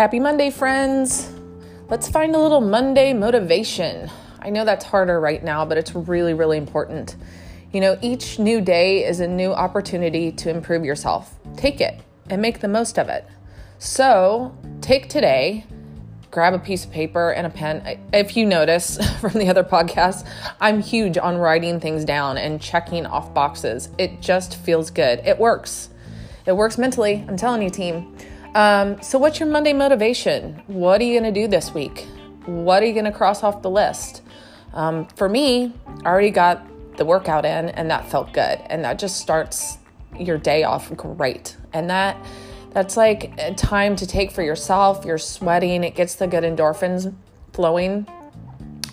Happy 0.00 0.18
Monday, 0.18 0.48
friends. 0.48 1.30
Let's 1.90 2.08
find 2.08 2.34
a 2.34 2.38
little 2.38 2.62
Monday 2.62 3.12
motivation. 3.12 4.10
I 4.38 4.48
know 4.48 4.64
that's 4.64 4.86
harder 4.86 5.20
right 5.20 5.44
now, 5.44 5.66
but 5.66 5.76
it's 5.76 5.94
really, 5.94 6.32
really 6.32 6.56
important. 6.56 7.16
You 7.70 7.82
know, 7.82 7.98
each 8.00 8.38
new 8.38 8.62
day 8.62 9.04
is 9.04 9.20
a 9.20 9.28
new 9.28 9.52
opportunity 9.52 10.32
to 10.32 10.48
improve 10.48 10.86
yourself. 10.86 11.38
Take 11.58 11.82
it 11.82 12.00
and 12.30 12.40
make 12.40 12.60
the 12.60 12.66
most 12.66 12.98
of 12.98 13.10
it. 13.10 13.26
So, 13.78 14.56
take 14.80 15.10
today, 15.10 15.66
grab 16.30 16.54
a 16.54 16.58
piece 16.58 16.86
of 16.86 16.90
paper 16.90 17.32
and 17.32 17.46
a 17.46 17.50
pen. 17.50 18.00
If 18.10 18.38
you 18.38 18.46
notice 18.46 18.96
from 19.20 19.32
the 19.32 19.50
other 19.50 19.64
podcast, 19.64 20.26
I'm 20.62 20.80
huge 20.80 21.18
on 21.18 21.36
writing 21.36 21.78
things 21.78 22.06
down 22.06 22.38
and 22.38 22.58
checking 22.58 23.04
off 23.04 23.34
boxes. 23.34 23.90
It 23.98 24.22
just 24.22 24.56
feels 24.56 24.90
good. 24.90 25.20
It 25.26 25.38
works. 25.38 25.90
It 26.46 26.56
works 26.56 26.78
mentally. 26.78 27.22
I'm 27.28 27.36
telling 27.36 27.60
you, 27.60 27.68
team. 27.68 28.16
Um, 28.54 29.00
so, 29.00 29.18
what's 29.18 29.38
your 29.38 29.48
Monday 29.48 29.72
motivation? 29.72 30.62
What 30.66 31.00
are 31.00 31.04
you 31.04 31.18
going 31.18 31.32
to 31.32 31.40
do 31.40 31.46
this 31.46 31.72
week? 31.72 32.06
What 32.46 32.82
are 32.82 32.86
you 32.86 32.92
going 32.92 33.04
to 33.04 33.12
cross 33.12 33.44
off 33.44 33.62
the 33.62 33.70
list? 33.70 34.22
Um, 34.74 35.06
for 35.16 35.28
me, 35.28 35.72
I 36.04 36.08
already 36.08 36.30
got 36.30 36.66
the 36.96 37.04
workout 37.04 37.44
in, 37.44 37.68
and 37.68 37.90
that 37.90 38.10
felt 38.10 38.32
good. 38.32 38.60
And 38.66 38.84
that 38.84 38.98
just 38.98 39.18
starts 39.18 39.78
your 40.18 40.36
day 40.36 40.64
off 40.64 40.94
great. 40.96 41.56
And 41.72 41.88
that 41.90 42.16
that's 42.72 42.96
like 42.96 43.32
a 43.38 43.54
time 43.54 43.94
to 43.96 44.06
take 44.06 44.32
for 44.32 44.42
yourself. 44.42 45.04
You're 45.04 45.18
sweating, 45.18 45.84
it 45.84 45.94
gets 45.94 46.16
the 46.16 46.26
good 46.26 46.44
endorphins 46.44 47.14
flowing 47.52 48.06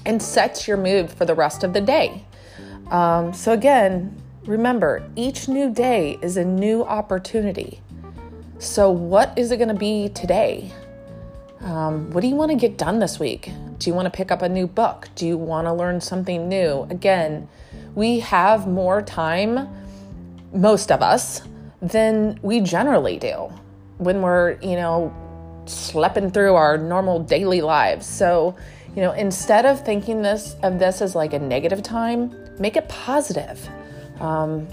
and 0.06 0.22
sets 0.22 0.68
your 0.68 0.78
mood 0.78 1.12
for 1.12 1.26
the 1.26 1.36
rest 1.36 1.64
of 1.64 1.74
the 1.74 1.82
day. 1.82 2.26
Um, 2.92 3.34
so, 3.34 3.54
again, 3.54 4.22
remember 4.46 5.10
each 5.16 5.48
new 5.48 5.74
day 5.74 6.20
is 6.22 6.38
a 6.38 6.46
new 6.46 6.84
opportunity. 6.84 7.82
So, 8.60 8.90
what 8.90 9.38
is 9.38 9.52
it 9.52 9.58
going 9.58 9.70
to 9.70 9.76
be 9.76 10.10
today? 10.10 10.72
Um, 11.62 12.10
what 12.12 12.22
do 12.22 12.28
you 12.28 12.36
want 12.36 12.50
to 12.52 12.58
get 12.58 12.76
done 12.76 12.98
this 12.98 13.20
week? 13.20 13.52
Do 13.78 13.88
you 13.88 13.94
want 13.94 14.06
to 14.06 14.10
pick 14.10 14.32
up 14.32 14.42
a 14.42 14.50
new 14.50 14.66
book? 14.66 15.10
Do 15.14 15.28
you 15.28 15.38
want 15.38 15.68
to 15.68 15.74
learn 15.74 16.02
something 16.02 16.50
new? 16.50 16.88
Again, 16.90 17.48
we 17.94 18.20
have 18.22 18.68
more 18.68 19.04
time, 19.04 19.70
most 20.54 20.92
of 20.92 21.04
us, 21.04 21.44
than 21.84 22.40
we 22.42 22.60
generally 22.60 23.20
do 23.20 23.52
when 24.00 24.24
we're, 24.24 24.60
you 24.62 24.76
know, 24.76 25.14
schlepping 25.66 26.34
through 26.34 26.56
our 26.56 26.80
normal 26.80 27.20
daily 27.20 27.62
lives. 27.62 28.08
So, 28.08 28.56
you 28.96 29.04
know, 29.04 29.12
instead 29.12 29.68
of 29.68 29.86
thinking 29.86 30.24
this 30.24 30.56
of 30.64 30.80
this 30.80 31.04
as 31.04 31.14
like 31.14 31.34
a 31.34 31.40
negative 31.40 31.84
time, 31.84 32.36
make 32.58 32.76
it 32.76 32.90
positive. 32.90 33.70
Um, 34.20 34.68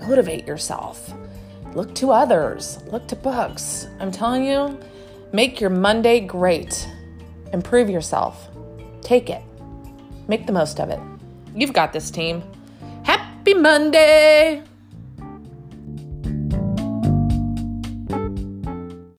motivate 0.00 0.46
yourself. 0.46 1.12
Look 1.74 1.94
to 1.96 2.10
others, 2.10 2.78
look 2.90 3.06
to 3.08 3.16
books. 3.16 3.86
I'm 4.00 4.10
telling 4.10 4.44
you, 4.44 4.78
make 5.32 5.60
your 5.60 5.70
Monday 5.70 6.20
great. 6.20 6.88
Improve 7.52 7.88
yourself. 7.88 8.48
Take 9.02 9.30
it. 9.30 9.42
Make 10.28 10.46
the 10.46 10.52
most 10.52 10.80
of 10.80 10.90
it. 10.90 11.00
You've 11.54 11.72
got 11.72 11.92
this, 11.92 12.10
team. 12.10 12.42
Happy 13.04 13.54
Monday! 13.54 14.64